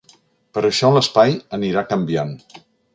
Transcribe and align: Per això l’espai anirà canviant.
Per 0.57 0.63
això 0.69 0.89
l’espai 0.95 1.37
anirà 1.59 1.87
canviant. 1.95 2.37